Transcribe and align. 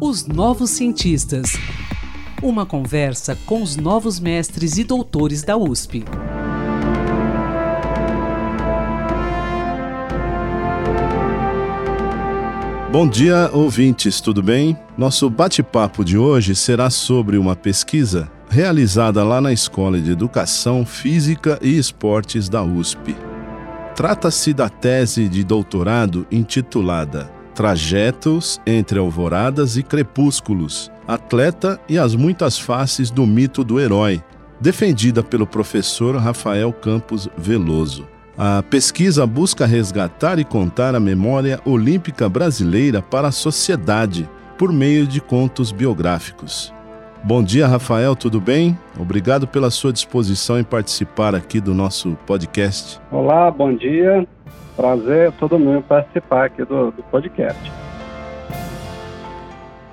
Os 0.00 0.26
Novos 0.26 0.70
Cientistas. 0.70 1.52
Uma 2.42 2.66
conversa 2.66 3.38
com 3.46 3.62
os 3.62 3.76
novos 3.76 4.18
mestres 4.18 4.76
e 4.76 4.84
doutores 4.84 5.42
da 5.42 5.56
USP. 5.56 6.04
Bom 12.90 13.08
dia, 13.08 13.48
ouvintes, 13.52 14.20
tudo 14.20 14.42
bem? 14.42 14.76
Nosso 14.98 15.30
bate-papo 15.30 16.04
de 16.04 16.18
hoje 16.18 16.54
será 16.54 16.90
sobre 16.90 17.38
uma 17.38 17.56
pesquisa 17.56 18.30
realizada 18.50 19.24
lá 19.24 19.40
na 19.40 19.52
Escola 19.52 19.98
de 19.98 20.10
Educação 20.10 20.84
Física 20.84 21.58
e 21.62 21.78
Esportes 21.78 22.50
da 22.50 22.62
USP. 22.62 23.31
Trata-se 24.02 24.52
da 24.52 24.68
tese 24.68 25.28
de 25.28 25.44
doutorado 25.44 26.26
intitulada 26.28 27.30
Trajetos 27.54 28.60
entre 28.66 28.98
Alvoradas 28.98 29.76
e 29.76 29.82
Crepúsculos, 29.84 30.90
Atleta 31.06 31.80
e 31.88 31.96
as 31.96 32.16
Muitas 32.16 32.58
Faces 32.58 33.12
do 33.12 33.24
Mito 33.24 33.62
do 33.62 33.78
Herói, 33.78 34.20
defendida 34.60 35.22
pelo 35.22 35.46
professor 35.46 36.16
Rafael 36.16 36.72
Campos 36.72 37.28
Veloso. 37.38 38.08
A 38.36 38.60
pesquisa 38.60 39.24
busca 39.24 39.66
resgatar 39.66 40.40
e 40.40 40.44
contar 40.44 40.96
a 40.96 41.00
memória 41.00 41.60
olímpica 41.64 42.28
brasileira 42.28 43.00
para 43.00 43.28
a 43.28 43.32
sociedade 43.32 44.28
por 44.58 44.72
meio 44.72 45.06
de 45.06 45.20
contos 45.20 45.70
biográficos. 45.70 46.74
Bom 47.24 47.40
dia, 47.40 47.68
Rafael, 47.68 48.16
tudo 48.16 48.40
bem? 48.40 48.76
Obrigado 48.98 49.46
pela 49.46 49.70
sua 49.70 49.92
disposição 49.92 50.58
em 50.58 50.64
participar 50.64 51.36
aqui 51.36 51.60
do 51.60 51.72
nosso 51.72 52.18
podcast. 52.26 53.00
Olá, 53.12 53.48
bom 53.48 53.72
dia. 53.72 54.26
Prazer 54.74 55.30
todo 55.38 55.56
mundo 55.56 55.84
participar 55.84 56.46
aqui 56.46 56.64
do, 56.64 56.90
do 56.90 57.00
podcast. 57.04 57.60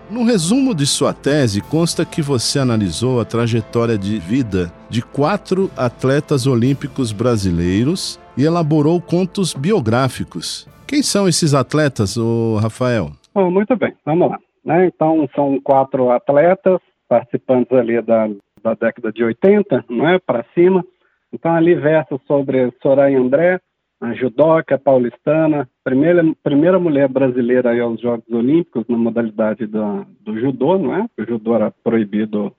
No 0.09 0.23
resumo 0.23 0.73
de 0.73 0.87
sua 0.87 1.13
tese, 1.13 1.61
consta 1.61 2.03
que 2.03 2.19
você 2.19 2.57
analisou 2.57 3.21
a 3.21 3.25
trajetória 3.25 3.95
de 3.95 4.17
vida 4.17 4.73
de 4.89 5.03
quatro 5.03 5.69
atletas 5.77 6.47
olímpicos 6.47 7.11
brasileiros 7.11 8.19
e 8.35 8.43
elaborou 8.43 8.99
contos 8.99 9.53
biográficos. 9.53 10.67
Quem 10.87 11.03
são 11.03 11.27
esses 11.27 11.53
atletas, 11.53 12.17
ô 12.17 12.57
Rafael? 12.59 13.11
Oh, 13.35 13.51
muito 13.51 13.75
bem, 13.75 13.93
vamos 14.03 14.31
lá. 14.31 14.39
Né? 14.65 14.87
Então, 14.87 15.29
são 15.35 15.59
quatro 15.61 16.09
atletas 16.09 16.79
participantes 17.09 17.73
ali 17.73 18.01
da, 18.01 18.29
da 18.63 18.75
década 18.75 19.11
de 19.11 19.23
80, 19.23 19.85
não 19.89 20.07
é, 20.07 20.19
para 20.19 20.45
cima. 20.53 20.85
Então, 21.33 21.53
ali 21.53 21.75
versa 21.75 22.19
sobre 22.27 22.71
Soraya 22.81 23.19
André, 23.19 23.59
a 23.99 24.13
judoca 24.13 24.77
paulistana, 24.77 25.69
primeira, 25.83 26.23
primeira 26.41 26.79
mulher 26.79 27.09
brasileira 27.09 27.77
aos 27.81 27.99
Jogos 27.99 28.29
Olímpicos 28.31 28.85
na 28.87 28.97
modalidade 28.97 29.65
do, 29.65 30.05
do 30.21 30.39
judô, 30.39 30.77
não 30.77 30.95
é? 30.95 31.09
O 31.17 31.25
judô 31.25 31.55
era 31.55 31.71
proibido 31.83 32.53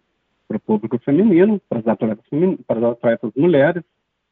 para 0.46 0.56
o 0.56 0.60
público 0.60 0.98
feminino, 0.98 1.60
para 1.68 1.78
as 1.78 1.86
atletas, 1.86 2.24
para 2.66 2.78
as 2.78 2.84
atletas 2.84 3.30
mulheres. 3.36 3.82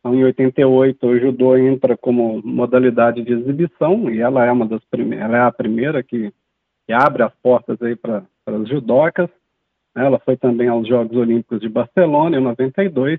Então, 0.00 0.14
em 0.14 0.24
88, 0.24 1.06
o 1.06 1.19
judô 1.19 1.56
entra 1.56 1.96
como 1.96 2.42
modalidade 2.44 3.22
de 3.22 3.33
exibição 3.33 4.11
e 4.11 4.20
ela 4.20 4.44
é 4.44 4.52
uma 4.52 4.66
das 4.66 4.84
primeiras, 4.84 5.27
ela 5.27 5.39
é 5.39 5.41
a 5.41 5.52
primeira 5.52 6.02
que, 6.02 6.33
que 6.86 6.92
abre 6.92 7.22
as 7.22 7.33
portas 7.42 7.80
aí 7.83 7.96
para 7.96 8.24
as 8.46 8.69
judocas. 8.69 9.30
Ela 9.99 10.19
foi 10.21 10.37
também 10.37 10.69
aos 10.69 10.87
Jogos 10.87 11.17
Olímpicos 11.17 11.61
de 11.61 11.69
Barcelona 11.69 12.39
em 12.39 12.43
92 12.43 13.19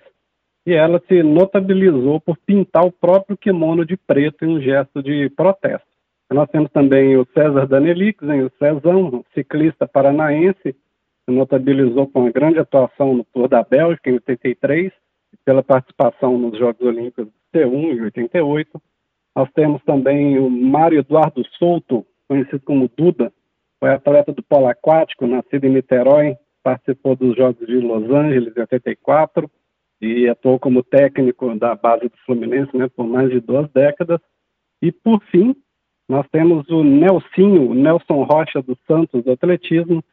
e 0.65 0.73
ela 0.73 1.01
se 1.07 1.23
notabilizou 1.23 2.19
por 2.19 2.37
pintar 2.37 2.85
o 2.85 2.91
próprio 2.91 3.37
kimono 3.37 3.85
de 3.85 3.97
preto 3.97 4.45
em 4.45 4.57
um 4.57 4.61
gesto 4.61 5.01
de 5.01 5.29
protesto. 5.31 5.87
Nós 6.31 6.49
temos 6.49 6.71
também 6.71 7.17
o 7.17 7.25
César 7.33 7.65
Danelixen, 7.65 8.43
o 8.43 8.51
Cezão, 8.59 9.25
ciclista 9.33 9.87
paranaense, 9.87 10.61
se 10.63 11.31
notabilizou 11.31 12.07
com 12.07 12.21
uma 12.21 12.31
grande 12.31 12.59
atuação 12.59 13.15
no 13.15 13.23
Tour 13.23 13.47
da 13.47 13.63
Bélgica 13.63 14.09
em 14.09 14.13
83 14.13 14.91
e 15.33 15.37
pela 15.43 15.63
participação 15.63 16.37
nos 16.37 16.57
Jogos 16.57 16.81
Olímpicos 16.81 17.25
de 17.25 17.59
C1 17.59 17.97
em 17.97 18.01
88. 18.01 18.81
Nós 19.35 19.49
temos 19.53 19.81
também 19.83 20.37
o 20.37 20.49
Mário 20.49 20.99
Eduardo 20.99 21.43
Souto, 21.57 22.05
conhecido 22.27 22.61
como 22.61 22.89
Duda, 22.95 23.33
foi 23.79 23.89
atleta 23.89 24.31
do 24.31 24.43
polo 24.43 24.67
aquático, 24.67 25.25
nascido 25.25 25.65
em 25.65 25.69
Niterói, 25.69 26.35
participou 26.69 27.15
dos 27.15 27.35
Jogos 27.35 27.65
de 27.65 27.79
Los 27.79 28.03
Angeles 28.11 28.55
em 28.55 28.59
84 28.59 29.49
e 30.01 30.29
atuou 30.29 30.59
como 30.59 30.83
técnico 30.83 31.53
da 31.55 31.73
base 31.73 32.03
do 32.03 32.17
Fluminense 32.25 32.75
né, 32.77 32.87
por 32.95 33.07
mais 33.07 33.29
de 33.29 33.39
duas 33.39 33.69
décadas. 33.71 34.19
E, 34.81 34.91
por 34.91 35.21
fim, 35.25 35.55
nós 36.07 36.25
temos 36.31 36.69
o 36.69 36.83
Nelsinho, 36.83 37.71
o 37.71 37.73
Nelson 37.73 38.23
Rocha 38.23 38.61
dos 38.61 38.77
Santos, 38.85 39.23
do 39.23 39.31
atletismo. 39.31 40.03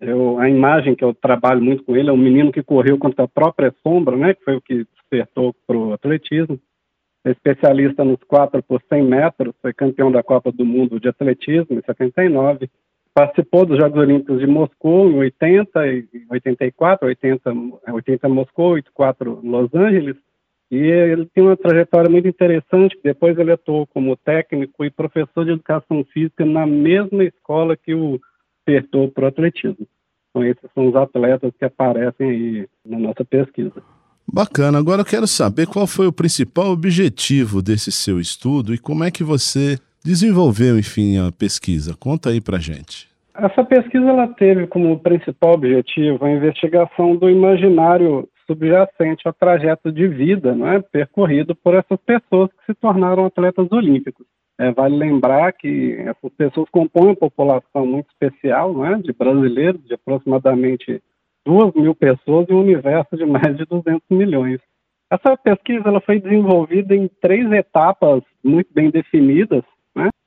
Eu, 0.00 0.38
a 0.38 0.48
imagem 0.48 0.94
que 0.94 1.04
eu 1.04 1.12
trabalho 1.12 1.60
muito 1.60 1.82
com 1.82 1.96
ele 1.96 2.08
é 2.08 2.12
um 2.12 2.16
menino 2.16 2.52
que 2.52 2.62
correu 2.62 2.96
contra 2.98 3.24
a 3.24 3.28
própria 3.28 3.74
sombra, 3.82 4.16
né, 4.16 4.34
que 4.34 4.44
foi 4.44 4.56
o 4.56 4.60
que 4.60 4.86
despertou 4.94 5.54
para 5.66 5.76
o 5.76 5.92
atletismo. 5.92 6.58
É 7.24 7.32
especialista 7.32 8.04
nos 8.04 8.22
4 8.28 8.62
por 8.62 8.80
100 8.88 9.02
metros, 9.02 9.54
foi 9.60 9.72
campeão 9.72 10.12
da 10.12 10.22
Copa 10.22 10.52
do 10.52 10.64
Mundo 10.64 11.00
de 11.00 11.08
Atletismo 11.08 11.76
em 11.76 11.82
79 11.82 12.70
participou 13.16 13.64
dos 13.64 13.78
Jogos 13.78 13.98
Olímpicos 13.98 14.38
de 14.38 14.46
Moscou 14.46 15.10
em 15.10 15.16
80 15.16 15.86
e 15.86 16.06
84, 16.30 17.08
80, 17.08 17.50
80 17.90 18.28
Moscou, 18.28 18.72
84 18.72 19.40
Los 19.42 19.74
Angeles, 19.74 20.16
e 20.70 20.76
ele 20.76 21.24
tem 21.34 21.42
uma 21.42 21.56
trajetória 21.56 22.10
muito 22.10 22.28
interessante, 22.28 22.98
depois 23.02 23.38
ele 23.38 23.52
atuou 23.52 23.86
como 23.86 24.18
técnico 24.18 24.84
e 24.84 24.90
professor 24.90 25.46
de 25.46 25.52
educação 25.52 26.04
física 26.12 26.44
na 26.44 26.66
mesma 26.66 27.24
escola 27.24 27.74
que 27.74 27.94
o 27.94 28.20
apertou 28.62 29.10
para 29.10 29.24
o 29.24 29.28
atletismo. 29.28 29.86
Então 30.28 30.44
esses 30.44 30.70
são 30.74 30.88
os 30.88 30.94
atletas 30.94 31.54
que 31.58 31.64
aparecem 31.64 32.28
aí 32.28 32.68
na 32.84 32.98
nossa 32.98 33.24
pesquisa. 33.24 33.82
Bacana. 34.30 34.76
Agora 34.76 35.00
eu 35.00 35.06
quero 35.06 35.26
saber 35.26 35.66
qual 35.66 35.86
foi 35.86 36.06
o 36.06 36.12
principal 36.12 36.66
objetivo 36.66 37.62
desse 37.62 37.90
seu 37.90 38.20
estudo 38.20 38.74
e 38.74 38.78
como 38.78 39.04
é 39.04 39.10
que 39.10 39.24
você 39.24 39.78
desenvolveu, 40.06 40.78
enfim, 40.78 41.18
a 41.18 41.32
pesquisa? 41.32 41.96
Conta 41.98 42.30
aí 42.30 42.40
para 42.40 42.58
gente. 42.58 43.08
Essa 43.34 43.64
pesquisa 43.64 44.06
ela 44.06 44.28
teve 44.28 44.66
como 44.68 44.98
principal 45.00 45.54
objetivo 45.54 46.24
a 46.24 46.30
investigação 46.30 47.16
do 47.16 47.28
imaginário 47.28 48.26
subjacente 48.46 49.26
ao 49.26 49.34
trajeto 49.34 49.90
de 49.90 50.06
vida 50.06 50.54
não 50.54 50.68
é, 50.68 50.80
percorrido 50.80 51.54
por 51.56 51.74
essas 51.74 51.98
pessoas 52.06 52.48
que 52.52 52.72
se 52.72 52.74
tornaram 52.74 53.26
atletas 53.26 53.66
olímpicos. 53.72 54.24
É, 54.58 54.70
vale 54.72 54.96
lembrar 54.96 55.52
que 55.52 55.96
essas 55.98 56.32
pessoas 56.38 56.68
compõem 56.70 57.08
uma 57.08 57.16
população 57.16 57.84
muito 57.84 58.08
especial 58.08 58.72
não 58.72 58.86
é, 58.86 58.96
de 58.98 59.12
brasileiros, 59.12 59.84
de 59.84 59.94
aproximadamente 59.94 61.02
2 61.44 61.74
mil 61.74 61.94
pessoas 61.94 62.46
e 62.48 62.54
um 62.54 62.60
universo 62.60 63.16
de 63.16 63.26
mais 63.26 63.56
de 63.56 63.66
200 63.66 64.00
milhões. 64.08 64.60
Essa 65.10 65.36
pesquisa 65.36 65.88
ela 65.88 66.00
foi 66.00 66.20
desenvolvida 66.20 66.94
em 66.94 67.08
três 67.20 67.50
etapas 67.52 68.22
muito 68.42 68.72
bem 68.72 68.90
definidas, 68.90 69.62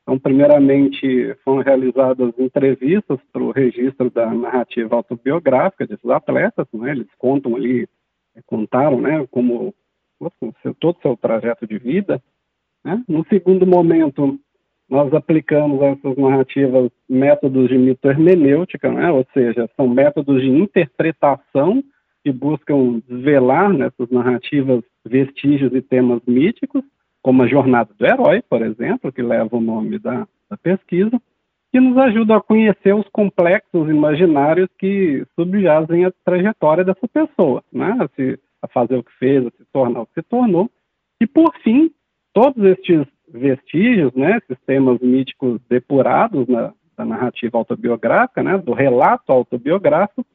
então, 0.09 0.17
primeiramente, 0.17 1.35
foram 1.45 1.61
realizadas 1.61 2.33
entrevistas 2.39 3.19
para 3.31 3.43
o 3.43 3.51
registro 3.51 4.09
da 4.09 4.25
narrativa 4.33 4.95
autobiográfica 4.95 5.85
desses 5.85 6.09
atletas, 6.09 6.65
né? 6.73 6.89
eles 6.89 7.07
contam 7.15 7.55
ali, 7.55 7.87
eh, 8.35 8.41
contaram 8.47 8.99
né, 8.99 9.27
como 9.29 9.71
todo 10.79 10.97
o 10.97 11.01
seu 11.03 11.15
trajeto 11.15 11.67
de 11.67 11.77
vida. 11.77 12.19
Né? 12.83 13.03
No 13.07 13.23
segundo 13.27 13.67
momento, 13.67 14.39
nós 14.89 15.13
aplicamos 15.13 15.79
a 15.83 15.89
essas 15.89 16.17
narrativas 16.17 16.89
métodos 17.07 17.69
de 17.69 17.77
mito-hermenêutica, 17.77 18.91
né? 18.91 19.11
ou 19.11 19.23
seja, 19.31 19.69
são 19.75 19.87
métodos 19.87 20.41
de 20.41 20.49
interpretação 20.49 21.83
que 22.23 22.31
buscam 22.31 22.99
desvelar 23.07 23.71
nessas 23.71 24.09
narrativas 24.09 24.83
vestígios 25.05 25.71
e 25.71 25.83
temas 25.83 26.19
míticos, 26.25 26.83
como 27.21 27.43
a 27.43 27.47
Jornada 27.47 27.89
do 27.97 28.05
Herói, 28.05 28.41
por 28.41 28.61
exemplo, 28.61 29.11
que 29.11 29.21
leva 29.21 29.55
o 29.55 29.61
nome 29.61 29.99
da, 29.99 30.27
da 30.49 30.57
pesquisa, 30.57 31.21
que 31.71 31.79
nos 31.79 31.97
ajuda 31.97 32.37
a 32.37 32.41
conhecer 32.41 32.95
os 32.95 33.07
complexos 33.09 33.89
imaginários 33.89 34.69
que 34.77 35.25
subjazem 35.35 36.05
a 36.05 36.13
trajetória 36.25 36.83
dessa 36.83 37.07
pessoa, 37.07 37.63
né? 37.71 37.95
a, 37.99 38.07
se, 38.15 38.39
a 38.61 38.67
fazer 38.67 38.97
o 38.97 39.03
que 39.03 39.11
fez, 39.19 39.45
a 39.45 39.51
se 39.51 39.65
tornar 39.71 40.01
o 40.01 40.05
que 40.07 40.15
se 40.15 40.23
tornou. 40.23 40.69
E, 41.21 41.27
por 41.27 41.53
fim, 41.61 41.91
todos 42.33 42.63
estes 42.63 43.05
vestígios, 43.31 44.13
né, 44.13 44.39
sistemas 44.47 44.99
míticos 44.99 45.61
depurados 45.69 46.47
na, 46.47 46.73
da 46.97 47.05
narrativa 47.05 47.57
autobiográfica, 47.57 48.41
né, 48.41 48.57
do 48.57 48.73
relato 48.73 49.31
autobiográfico, 49.31 50.25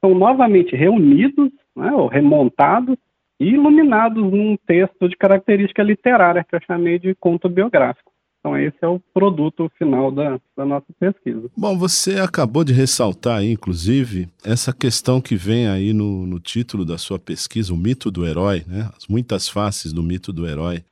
são 0.00 0.14
novamente 0.14 0.76
reunidos 0.76 1.50
né, 1.74 1.90
ou 1.92 2.06
remontados 2.06 2.96
iluminados 3.38 4.22
num 4.22 4.56
texto 4.66 5.08
de 5.08 5.16
característica 5.16 5.82
literária, 5.82 6.44
que 6.44 6.54
eu 6.54 6.60
chamei 6.66 6.98
de 6.98 7.14
conto 7.14 7.48
biográfico. 7.48 8.12
Então, 8.46 8.56
esse 8.56 8.76
é 8.80 8.86
o 8.86 9.00
produto 9.12 9.68
final 9.76 10.12
da, 10.12 10.38
da, 10.56 10.64
nossa 10.64 10.86
pesquisa. 11.00 11.50
Bom, 11.56 11.76
você 11.76 12.20
acabou 12.20 12.62
de 12.62 12.72
ressaltar 12.72 13.38
aí, 13.38 13.50
inclusive, 13.50 14.28
essa 14.44 14.72
questão 14.72 15.20
que 15.20 15.34
vem 15.34 15.66
aí 15.66 15.92
no, 15.92 16.24
no 16.24 16.38
título 16.38 16.84
da 16.84 16.96
sua 16.96 17.18
pesquisa, 17.18 17.74
o 17.74 17.76
mito 17.76 18.08
do 18.08 18.24
herói, 18.24 18.62
né? 18.64 18.88
As 18.96 19.08
muitas 19.08 19.48
faces 19.48 19.92
do 19.92 20.00
mito 20.00 20.32
do 20.32 20.46
herói. 20.46 20.84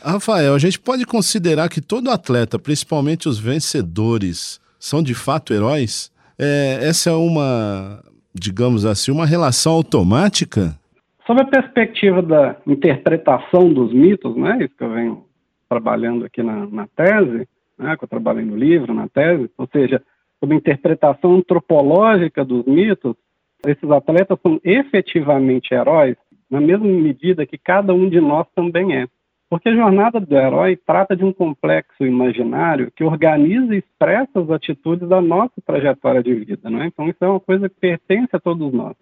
Rafael, 0.00 0.54
a 0.54 0.58
gente 0.58 0.80
pode 0.80 1.04
considerar 1.04 1.68
que 1.68 1.82
todo 1.82 2.10
atleta, 2.10 2.58
principalmente 2.58 3.28
os 3.28 3.38
vencedores, 3.38 4.58
são 4.78 5.02
de 5.02 5.14
fato 5.14 5.52
heróis? 5.52 6.10
É, 6.38 6.78
essa 6.80 7.10
é 7.10 7.12
uma, 7.12 8.02
digamos 8.34 8.86
assim, 8.86 9.12
uma 9.12 9.26
relação 9.26 9.74
automática? 9.74 10.74
Sob 11.26 11.40
a 11.40 11.44
perspectiva 11.44 12.20
da 12.20 12.56
interpretação 12.66 13.72
dos 13.72 13.92
mitos, 13.92 14.36
né, 14.36 14.58
isso 14.60 14.76
que 14.76 14.82
eu 14.82 14.90
venho 14.90 15.24
trabalhando 15.68 16.24
aqui 16.24 16.42
na, 16.42 16.66
na 16.66 16.86
tese, 16.88 17.48
né, 17.78 17.96
que 17.96 18.04
eu 18.04 18.08
trabalhei 18.08 18.44
no 18.44 18.56
livro, 18.56 18.92
na 18.92 19.08
tese, 19.08 19.50
ou 19.56 19.68
seja, 19.72 20.02
sob 20.40 20.52
a 20.52 20.58
interpretação 20.58 21.34
antropológica 21.36 22.44
dos 22.44 22.64
mitos, 22.66 23.14
esses 23.66 23.88
atletas 23.90 24.38
são 24.42 24.60
efetivamente 24.64 25.72
heróis 25.72 26.16
na 26.50 26.60
mesma 26.60 26.86
medida 26.86 27.46
que 27.46 27.56
cada 27.56 27.94
um 27.94 28.08
de 28.10 28.20
nós 28.20 28.46
também 28.54 28.96
é. 28.96 29.06
Porque 29.48 29.68
a 29.68 29.74
jornada 29.74 30.18
do 30.18 30.34
herói 30.34 30.76
trata 30.76 31.14
de 31.14 31.24
um 31.24 31.32
complexo 31.32 32.04
imaginário 32.04 32.90
que 32.96 33.04
organiza 33.04 33.74
e 33.74 33.78
expressa 33.78 34.40
as 34.40 34.50
atitudes 34.50 35.08
da 35.08 35.20
nossa 35.20 35.52
trajetória 35.64 36.22
de 36.22 36.34
vida, 36.34 36.68
não 36.68 36.82
é? 36.82 36.86
Então 36.86 37.08
isso 37.08 37.22
é 37.22 37.28
uma 37.28 37.38
coisa 37.38 37.68
que 37.68 37.76
pertence 37.76 38.34
a 38.34 38.40
todos 38.40 38.72
nós. 38.72 38.96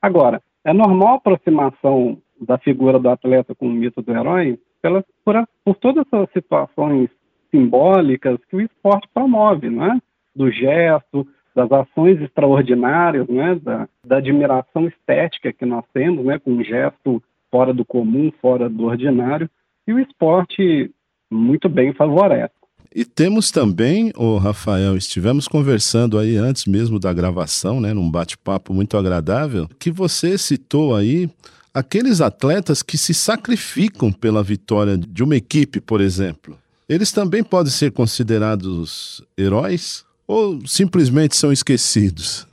Agora, 0.00 0.40
é 0.66 0.72
normal 0.72 1.14
a 1.14 1.16
aproximação 1.16 2.18
da 2.40 2.58
figura 2.58 2.98
do 2.98 3.08
atleta 3.08 3.54
com 3.54 3.68
o 3.68 3.72
mito 3.72 4.02
do 4.02 4.12
herói 4.12 4.58
pela, 4.82 5.04
por, 5.24 5.48
por 5.64 5.76
todas 5.76 6.04
essas 6.12 6.28
situações 6.32 7.08
simbólicas 7.52 8.38
que 8.50 8.56
o 8.56 8.60
esporte 8.60 9.08
promove, 9.14 9.70
não 9.70 9.84
é? 9.84 9.98
Do 10.34 10.50
gesto, 10.50 11.26
das 11.54 11.70
ações 11.70 12.20
extraordinárias, 12.20 13.28
né? 13.28 13.54
Da, 13.62 13.88
da 14.04 14.16
admiração 14.16 14.88
estética 14.88 15.52
que 15.52 15.64
nós 15.64 15.84
temos, 15.94 16.24
né? 16.24 16.36
Com 16.40 16.50
um 16.54 16.64
gesto 16.64 17.22
fora 17.48 17.72
do 17.72 17.84
comum, 17.84 18.32
fora 18.42 18.68
do 18.68 18.86
ordinário 18.86 19.48
e 19.86 19.92
o 19.92 20.00
esporte 20.00 20.90
muito 21.30 21.68
bem 21.68 21.92
favorece. 21.92 22.54
E 22.94 23.04
temos 23.04 23.50
também, 23.50 24.12
o 24.16 24.36
Rafael, 24.38 24.96
estivemos 24.96 25.46
conversando 25.46 26.18
aí 26.18 26.36
antes 26.36 26.66
mesmo 26.66 26.98
da 26.98 27.12
gravação, 27.12 27.80
né, 27.80 27.92
num 27.92 28.10
bate-papo 28.10 28.72
muito 28.72 28.96
agradável, 28.96 29.68
que 29.78 29.90
você 29.90 30.38
citou 30.38 30.94
aí 30.94 31.28
aqueles 31.74 32.20
atletas 32.20 32.82
que 32.82 32.96
se 32.96 33.12
sacrificam 33.12 34.10
pela 34.10 34.42
vitória 34.42 34.96
de 34.96 35.22
uma 35.22 35.36
equipe, 35.36 35.80
por 35.80 36.00
exemplo. 36.00 36.56
Eles 36.88 37.12
também 37.12 37.42
podem 37.42 37.70
ser 37.70 37.92
considerados 37.92 39.22
heróis 39.36 40.06
ou 40.26 40.58
simplesmente 40.66 41.36
são 41.36 41.52
esquecidos? 41.52 42.46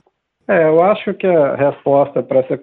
É, 0.46 0.68
eu 0.68 0.82
acho 0.82 1.14
que 1.14 1.26
a 1.26 1.56
resposta 1.56 2.22
para 2.22 2.40
essa, 2.40 2.60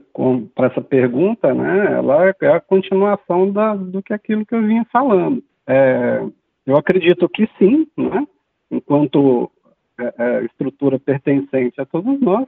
essa 0.60 0.82
pergunta, 0.82 1.52
né, 1.54 1.94
ela 1.98 2.28
é 2.28 2.48
a 2.48 2.60
continuação 2.60 3.52
da, 3.52 3.74
do 3.74 4.04
que 4.04 4.14
aquilo 4.14 4.46
que 4.46 4.54
eu 4.54 4.62
vinha 4.62 4.86
falando. 4.92 5.44
É, 5.68 6.22
eu 6.66 6.78
acredito 6.78 7.28
que 7.30 7.50
sim, 7.58 7.88
né, 7.98 8.26
enquanto 8.70 9.52
é, 10.00 10.14
é, 10.18 10.46
estrutura 10.46 11.00
pertencente 11.00 11.80
a 11.80 11.86
todos 11.86 12.20
nós, 12.20 12.48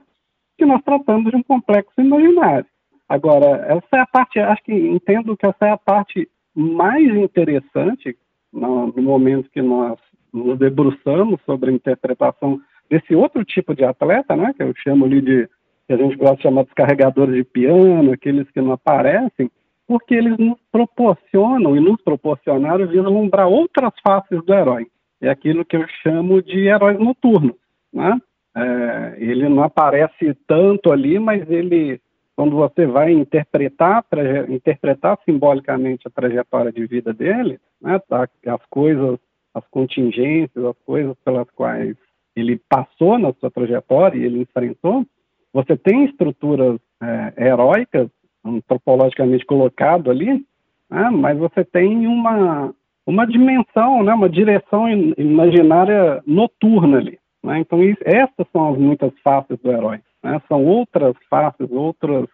que 0.56 0.64
nós 0.64 0.82
tratamos 0.82 1.30
de 1.30 1.36
um 1.36 1.42
complexo 1.42 2.00
imaginário. 2.00 2.66
Agora, 3.08 3.66
essa 3.68 3.96
é 3.96 4.00
a 4.00 4.06
parte, 4.06 4.38
acho 4.38 4.62
que 4.62 4.72
entendo 4.72 5.36
que 5.36 5.46
essa 5.46 5.66
é 5.66 5.70
a 5.70 5.76
parte 5.76 6.28
mais 6.54 7.04
interessante 7.14 8.16
no, 8.52 8.86
no 8.88 9.02
momento 9.02 9.50
que 9.50 9.60
nós 9.60 9.98
nos 10.32 10.58
debruçamos 10.58 11.40
sobre 11.44 11.70
a 11.70 11.74
interpretação 11.74 12.60
desse 12.88 13.14
outro 13.14 13.44
tipo 13.44 13.74
de 13.74 13.84
atleta, 13.84 14.36
né, 14.36 14.52
que 14.54 14.62
eu 14.62 14.72
chamo 14.76 15.04
ali 15.04 15.20
de, 15.20 15.48
que 15.86 15.92
a 15.92 15.96
gente 15.96 16.16
gosta 16.16 16.36
de 16.36 16.42
chamar 16.42 16.64
de 16.64 16.74
carregadores 16.74 17.34
de 17.34 17.44
piano, 17.44 18.12
aqueles 18.12 18.50
que 18.50 18.60
não 18.60 18.72
aparecem, 18.72 19.50
porque 19.86 20.14
eles 20.14 20.36
nos 20.38 20.58
proporcionam 20.72 21.76
e 21.76 21.80
nos 21.80 22.00
proporcionaram 22.02 22.86
vislumbrar 22.86 23.48
outras 23.48 23.92
faces 24.02 24.42
do 24.44 24.54
herói. 24.54 24.86
É 25.20 25.28
aquilo 25.28 25.64
que 25.64 25.76
eu 25.76 25.86
chamo 26.02 26.42
de 26.42 26.66
heróis 26.66 26.98
noturnos, 26.98 27.56
né? 27.92 28.18
É, 28.56 29.16
ele 29.18 29.48
não 29.48 29.64
aparece 29.64 30.34
tanto 30.46 30.92
ali, 30.92 31.18
mas 31.18 31.48
ele, 31.50 32.00
quando 32.36 32.54
você 32.54 32.86
vai 32.86 33.12
interpretar, 33.12 34.04
interpretar 34.48 35.18
simbolicamente 35.24 36.06
a 36.06 36.10
trajetória 36.10 36.70
de 36.70 36.86
vida 36.86 37.12
dele, 37.12 37.58
né, 37.80 37.98
tá, 38.08 38.28
as 38.46 38.66
coisas, 38.70 39.18
as 39.52 39.66
contingências, 39.68 40.64
as 40.64 40.76
coisas 40.86 41.16
pelas 41.24 41.50
quais 41.50 41.96
ele 42.36 42.60
passou 42.68 43.18
na 43.18 43.32
sua 43.34 43.50
trajetória 43.50 44.18
e 44.18 44.24
ele 44.24 44.42
enfrentou, 44.42 45.04
você 45.52 45.76
tem 45.76 46.04
estruturas 46.04 46.78
é, 47.02 47.46
heróicas, 47.46 48.08
antropologicamente 48.44 49.44
colocado 49.46 50.10
ali, 50.10 50.44
né, 50.90 51.10
mas 51.10 51.38
você 51.38 51.64
tem 51.64 52.06
uma, 52.06 52.74
uma 53.06 53.26
dimensão, 53.26 54.02
né, 54.02 54.12
uma 54.12 54.28
direção 54.28 54.88
imaginária 55.16 56.22
noturna 56.26 56.98
ali. 56.98 57.18
Né? 57.42 57.58
Então, 57.60 57.82
isso, 57.82 58.00
essas 58.04 58.46
são 58.52 58.72
as 58.72 58.78
muitas 58.78 59.12
faces 59.22 59.58
do 59.62 59.70
herói. 59.70 60.00
Né? 60.22 60.40
São 60.48 60.64
outras 60.64 61.14
faces, 61.28 61.70
outras 61.70 62.26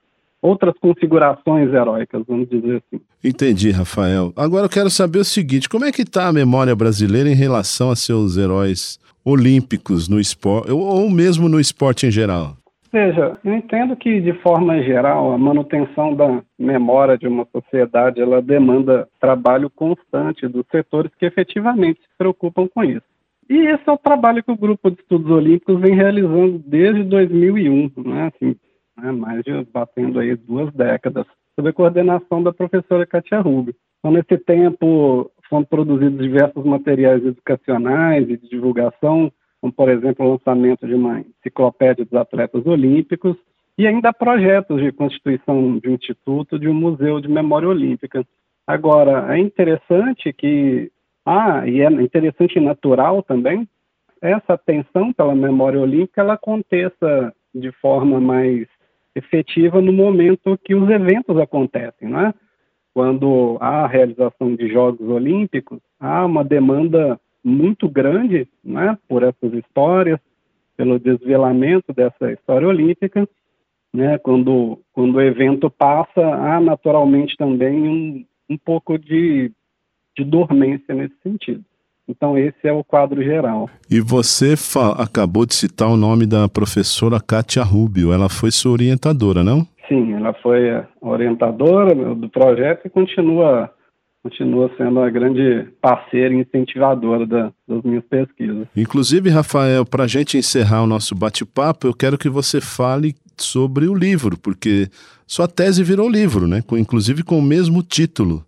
outras 0.42 0.74
configurações 0.80 1.72
heróicas, 1.72 2.22
vamos 2.26 2.48
dizer 2.48 2.76
assim. 2.76 3.02
Entendi, 3.22 3.70
Rafael. 3.70 4.32
Agora 4.34 4.64
eu 4.64 4.70
quero 4.70 4.88
saber 4.88 5.18
o 5.18 5.24
seguinte: 5.24 5.68
como 5.68 5.84
é 5.84 5.92
que 5.92 6.02
está 6.02 6.28
a 6.28 6.32
memória 6.32 6.74
brasileira 6.74 7.28
em 7.28 7.34
relação 7.34 7.90
a 7.90 7.96
seus 7.96 8.36
heróis 8.36 8.98
olímpicos 9.22 10.08
no 10.08 10.18
esporte, 10.18 10.70
ou 10.70 11.10
mesmo 11.10 11.48
no 11.48 11.60
esporte 11.60 12.06
em 12.06 12.10
geral? 12.10 12.56
Veja, 12.92 13.38
eu 13.44 13.54
entendo 13.54 13.94
que, 13.94 14.20
de 14.20 14.32
forma 14.40 14.82
geral, 14.82 15.32
a 15.32 15.38
manutenção 15.38 16.14
da 16.14 16.42
memória 16.58 17.16
de 17.16 17.28
uma 17.28 17.46
sociedade 17.52 18.20
ela 18.20 18.42
demanda 18.42 19.08
trabalho 19.20 19.70
constante 19.70 20.48
dos 20.48 20.66
setores 20.72 21.12
que 21.14 21.24
efetivamente 21.24 22.00
se 22.00 22.08
preocupam 22.18 22.66
com 22.66 22.82
isso. 22.82 23.06
E 23.48 23.58
esse 23.66 23.82
é 23.86 23.92
o 23.92 23.98
trabalho 23.98 24.42
que 24.42 24.50
o 24.50 24.56
Grupo 24.56 24.90
de 24.90 25.00
Estudos 25.00 25.30
Olímpicos 25.30 25.80
vem 25.80 25.94
realizando 25.94 26.58
desde 26.58 27.04
2001, 27.04 27.92
né? 28.04 28.32
assim, 28.34 28.56
né? 29.00 29.12
mais 29.12 29.42
de 29.44 29.64
batendo 29.72 30.18
aí 30.18 30.34
duas 30.34 30.72
décadas, 30.72 31.26
sob 31.54 31.68
a 31.68 31.72
coordenação 31.72 32.42
da 32.42 32.52
professora 32.52 33.06
Katia 33.06 33.40
Rubio. 33.40 33.74
Então, 33.98 34.12
nesse 34.12 34.36
tempo, 34.38 35.30
foram 35.48 35.64
produzidos 35.64 36.20
diversos 36.20 36.64
materiais 36.64 37.24
educacionais 37.24 38.28
e 38.28 38.36
de 38.36 38.48
divulgação, 38.48 39.30
como, 39.60 39.72
por 39.72 39.88
exemplo, 39.88 40.26
o 40.26 40.32
lançamento 40.32 40.86
de 40.86 40.94
uma 40.94 41.20
enciclopédia 41.20 42.04
dos 42.04 42.14
atletas 42.14 42.66
olímpicos, 42.66 43.36
e 43.76 43.86
ainda 43.86 44.12
projetos 44.12 44.80
de 44.80 44.92
constituição 44.92 45.78
de 45.78 45.88
um 45.88 45.94
instituto, 45.94 46.58
de 46.58 46.68
um 46.68 46.74
museu 46.74 47.20
de 47.20 47.28
memória 47.28 47.68
olímpica. 47.68 48.26
Agora, 48.66 49.34
é 49.34 49.38
interessante 49.38 50.32
que, 50.32 50.90
ah, 51.24 51.66
e 51.66 51.80
é 51.80 51.90
interessante 51.90 52.58
e 52.58 52.60
natural 52.60 53.22
também, 53.22 53.66
essa 54.20 54.54
atenção 54.54 55.12
pela 55.12 55.34
memória 55.34 55.80
olímpica, 55.80 56.20
ela 56.20 56.34
aconteça 56.34 57.32
de 57.54 57.72
forma 57.72 58.20
mais 58.20 58.66
efetiva 59.14 59.80
no 59.80 59.92
momento 59.92 60.58
que 60.62 60.74
os 60.74 60.88
eventos 60.88 61.36
acontecem, 61.38 62.08
não 62.08 62.20
é? 62.20 62.34
quando 62.92 63.56
há 63.60 63.84
a 63.84 63.86
realização 63.86 64.54
de 64.54 64.68
Jogos 64.68 65.08
Olímpicos, 65.08 65.80
há 65.98 66.24
uma 66.26 66.44
demanda 66.44 67.20
muito 67.44 67.88
grande 67.88 68.46
né, 68.62 68.96
por 69.08 69.22
essas 69.22 69.52
histórias, 69.54 70.18
pelo 70.76 70.98
desvelamento 70.98 71.92
dessa 71.92 72.32
história 72.32 72.68
olímpica. 72.68 73.28
Né, 73.92 74.18
quando, 74.18 74.78
quando 74.92 75.16
o 75.16 75.20
evento 75.20 75.68
passa, 75.68 76.20
há 76.20 76.60
naturalmente 76.60 77.36
também 77.36 77.88
um, 77.88 78.24
um 78.48 78.56
pouco 78.56 78.96
de, 78.96 79.50
de 80.16 80.24
dormência 80.24 80.94
nesse 80.94 81.14
sentido. 81.24 81.64
Então, 82.10 82.36
esse 82.36 82.66
é 82.66 82.72
o 82.72 82.82
quadro 82.82 83.22
geral. 83.22 83.70
E 83.88 84.00
você 84.00 84.54
acabou 84.98 85.46
de 85.46 85.54
citar 85.54 85.88
o 85.88 85.96
nome 85.96 86.26
da 86.26 86.48
professora 86.48 87.20
Kátia 87.20 87.62
Rubio. 87.62 88.12
Ela 88.12 88.28
foi 88.28 88.50
sua 88.50 88.72
orientadora, 88.72 89.44
não? 89.44 89.66
Sim, 89.88 90.14
ela 90.14 90.32
foi 90.34 90.70
a 90.70 90.86
orientadora 91.00 91.94
do 92.14 92.28
projeto 92.28 92.86
e 92.86 92.90
continua 92.90 93.70
continua 94.22 94.70
sendo 94.76 95.00
uma 95.00 95.10
grande 95.10 95.68
parceira 95.80 96.34
e 96.34 96.38
incentivadora 96.38 97.26
da, 97.26 97.52
das 97.66 97.82
minhas 97.82 98.04
pesquisas. 98.04 98.66
Inclusive, 98.76 99.30
Rafael, 99.30 99.84
para 99.84 100.04
a 100.04 100.06
gente 100.06 100.36
encerrar 100.36 100.82
o 100.82 100.86
nosso 100.86 101.14
bate-papo, 101.14 101.86
eu 101.86 101.94
quero 101.94 102.18
que 102.18 102.28
você 102.28 102.60
fale 102.60 103.14
sobre 103.36 103.88
o 103.88 103.94
livro, 103.94 104.38
porque 104.38 104.88
sua 105.26 105.48
tese 105.48 105.82
virou 105.82 106.08
livro, 106.08 106.46
né? 106.46 106.62
Com, 106.66 106.76
inclusive 106.76 107.22
com 107.22 107.38
o 107.38 107.42
mesmo 107.42 107.82
título. 107.82 108.44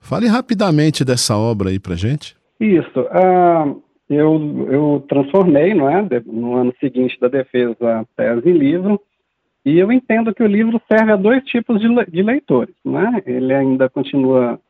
Fale 0.00 0.26
rapidamente 0.26 1.04
dessa 1.04 1.36
obra 1.36 1.70
aí 1.70 1.78
para 1.78 1.96
gente. 1.96 2.36
Isso. 2.60 3.00
Uh, 3.00 3.82
eu, 4.08 4.68
eu 4.70 5.04
transformei, 5.08 5.74
não 5.74 5.88
é, 5.88 6.06
no 6.24 6.54
ano 6.54 6.72
seguinte 6.78 7.18
da 7.20 7.28
defesa, 7.28 7.76
a 7.80 8.04
tese 8.16 8.48
em 8.48 8.52
livro. 8.52 9.00
E 9.64 9.78
eu 9.78 9.90
entendo 9.90 10.32
que 10.32 10.44
o 10.44 10.46
livro 10.46 10.80
serve 10.88 11.10
a 11.10 11.16
dois 11.16 11.42
tipos 11.44 11.80
de, 11.80 11.88
de 12.06 12.22
leitores. 12.22 12.74
Né? 12.84 13.22
Ele 13.26 13.52
ainda 13.52 13.88
continua, 13.88 14.60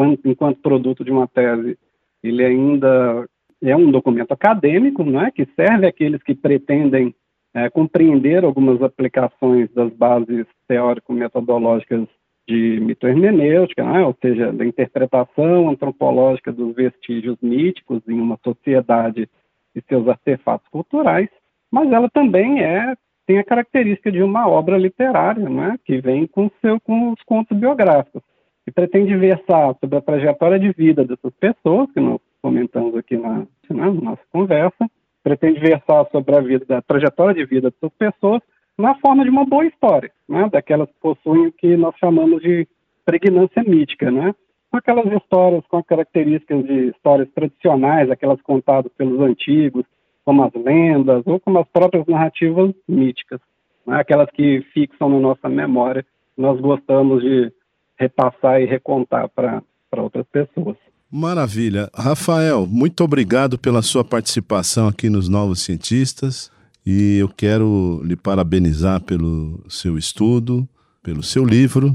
enquanto, 0.00 0.28
enquanto, 0.28 0.60
produto 0.60 1.04
de 1.04 1.10
uma 1.10 1.26
tese, 1.26 1.78
ele 2.22 2.44
ainda 2.44 3.26
é 3.62 3.76
um 3.76 3.90
documento 3.90 4.32
acadêmico, 4.32 5.04
né? 5.04 5.30
que 5.30 5.46
serve 5.54 5.86
àqueles 5.86 6.22
que 6.22 6.34
pretendem 6.34 7.14
é, 7.52 7.68
compreender 7.68 8.44
algumas 8.44 8.82
aplicações 8.82 9.70
das 9.74 9.92
bases 9.92 10.46
teórico-metodológicas 10.66 12.06
de 12.48 12.80
mitohermenêutica, 12.80 13.84
né? 13.84 14.04
ou 14.04 14.16
seja, 14.20 14.52
da 14.52 14.64
interpretação 14.64 15.68
antropológica 15.68 16.52
dos 16.52 16.74
vestígios 16.74 17.36
míticos 17.42 18.02
em 18.08 18.18
uma 18.18 18.38
sociedade 18.42 19.28
e 19.74 19.82
seus 19.88 20.08
artefatos 20.08 20.66
culturais, 20.68 21.28
mas 21.70 21.92
ela 21.92 22.08
também 22.08 22.62
é 22.62 22.94
tem 23.26 23.38
a 23.38 23.44
característica 23.44 24.10
de 24.10 24.20
uma 24.24 24.48
obra 24.48 24.76
literária, 24.76 25.48
né? 25.48 25.78
que 25.84 26.00
vem 26.00 26.26
com, 26.26 26.50
seu, 26.60 26.80
com 26.80 27.12
os 27.12 27.22
contos 27.22 27.56
biográficos, 27.56 28.22
e 28.70 28.72
pretende 28.72 29.16
versar 29.16 29.74
sobre 29.80 29.96
a 29.96 30.00
trajetória 30.00 30.58
de 30.58 30.70
vida 30.70 31.04
dessas 31.04 31.32
pessoas, 31.40 31.90
que 31.92 31.98
nós 31.98 32.20
comentamos 32.40 32.96
aqui 32.96 33.16
na, 33.16 33.40
né, 33.40 33.46
na 33.68 33.90
nossa 33.90 34.22
conversa, 34.32 34.88
pretende 35.24 35.58
versar 35.58 36.06
sobre 36.12 36.36
a 36.36 36.40
vida, 36.40 36.78
a 36.78 36.82
trajetória 36.82 37.34
de 37.34 37.44
vida 37.44 37.70
dessas 37.70 37.96
pessoas 37.98 38.40
na 38.78 38.94
forma 38.94 39.24
de 39.24 39.30
uma 39.30 39.44
boa 39.44 39.66
história, 39.66 40.10
né? 40.28 40.48
daquelas 40.50 40.88
que 40.88 40.94
possuem 41.00 41.48
o 41.48 41.52
que 41.52 41.76
nós 41.76 41.94
chamamos 41.98 42.40
de 42.40 42.66
pregnância 43.04 43.62
mítica, 43.64 44.10
né? 44.10 44.32
aquelas 44.72 45.12
histórias 45.12 45.66
com 45.68 45.82
características 45.82 46.64
de 46.64 46.90
histórias 46.90 47.28
tradicionais, 47.34 48.08
aquelas 48.08 48.40
contadas 48.40 48.90
pelos 48.96 49.20
antigos, 49.20 49.84
como 50.24 50.44
as 50.44 50.54
lendas 50.54 51.22
ou 51.26 51.40
como 51.40 51.58
as 51.58 51.68
próprias 51.68 52.06
narrativas 52.06 52.72
míticas, 52.88 53.40
né? 53.84 53.98
aquelas 54.00 54.30
que 54.30 54.62
fixam 54.72 55.08
na 55.08 55.18
nossa 55.18 55.48
memória, 55.48 56.06
nós 56.38 56.58
gostamos 56.60 57.20
de 57.20 57.52
repassar 58.00 58.62
e 58.62 58.64
recontar 58.64 59.28
para 59.28 59.62
outras 60.02 60.26
pessoas. 60.32 60.76
Maravilha. 61.12 61.90
Rafael, 61.94 62.66
muito 62.66 63.04
obrigado 63.04 63.58
pela 63.58 63.82
sua 63.82 64.02
participação 64.02 64.88
aqui 64.88 65.10
nos 65.10 65.28
Novos 65.28 65.60
Cientistas 65.60 66.50
e 66.86 67.18
eu 67.18 67.28
quero 67.28 68.00
lhe 68.02 68.16
parabenizar 68.16 69.02
pelo 69.02 69.62
seu 69.68 69.98
estudo, 69.98 70.66
pelo 71.02 71.22
seu 71.22 71.44
livro 71.44 71.94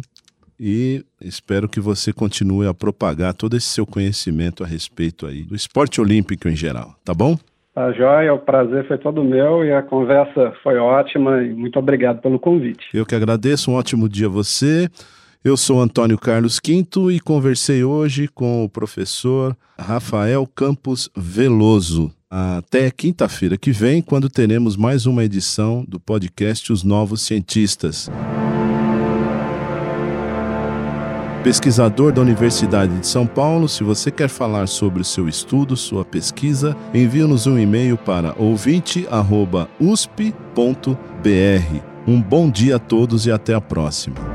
e 0.59 1.03
espero 1.19 1.67
que 1.67 1.79
você 1.79 2.13
continue 2.13 2.67
a 2.67 2.73
propagar 2.73 3.33
todo 3.33 3.57
esse 3.57 3.67
seu 3.67 3.85
conhecimento 3.85 4.63
a 4.63 4.67
respeito 4.67 5.25
aí 5.25 5.43
do 5.43 5.55
esporte 5.55 5.99
olímpico 5.99 6.47
em 6.47 6.55
geral, 6.55 6.93
tá 7.03 7.13
bom? 7.13 7.37
Tá 7.73 7.91
joia, 7.91 8.33
o 8.33 8.39
prazer 8.39 8.87
foi 8.87 8.97
todo 8.97 9.23
meu 9.23 9.65
e 9.65 9.73
a 9.73 9.81
conversa 9.81 10.53
foi 10.63 10.77
ótima 10.77 11.43
e 11.43 11.53
muito 11.53 11.77
obrigado 11.79 12.21
pelo 12.21 12.39
convite. 12.39 12.85
Eu 12.93 13.05
que 13.05 13.15
agradeço, 13.15 13.71
um 13.71 13.75
ótimo 13.75 14.07
dia 14.07 14.27
a 14.27 14.29
você. 14.29 14.89
Eu 15.45 15.55
sou 15.55 15.79
Antônio 15.79 16.17
Carlos 16.17 16.59
Quinto 16.59 17.11
e 17.11 17.19
conversei 17.19 17.83
hoje 17.83 18.27
com 18.27 18.63
o 18.63 18.69
professor 18.69 19.55
Rafael 19.77 20.47
Campos 20.47 21.07
Veloso. 21.15 22.11
Até 22.27 22.89
quinta-feira 22.89 23.55
que 23.55 23.71
vem, 23.71 24.01
quando 24.01 24.27
teremos 24.27 24.75
mais 24.75 25.05
uma 25.05 25.23
edição 25.23 25.85
do 25.87 25.99
podcast 25.99 26.73
Os 26.73 26.83
Novos 26.83 27.21
Cientistas. 27.21 28.09
Pesquisador 31.43 32.11
da 32.11 32.23
Universidade 32.23 32.97
de 32.97 33.05
São 33.05 33.27
Paulo, 33.27 33.69
se 33.69 33.83
você 33.83 34.09
quer 34.09 34.29
falar 34.29 34.65
sobre 34.65 35.03
o 35.03 35.05
seu 35.05 35.29
estudo, 35.29 35.77
sua 35.77 36.03
pesquisa, 36.03 36.75
envie-nos 36.91 37.45
um 37.45 37.59
e-mail 37.59 37.97
para 37.97 38.33
ouvinte.usp.br. 38.35 39.05
Um 42.07 42.19
bom 42.19 42.49
dia 42.49 42.77
a 42.77 42.79
todos 42.79 43.27
e 43.27 43.31
até 43.31 43.53
a 43.53 43.61
próxima. 43.61 44.34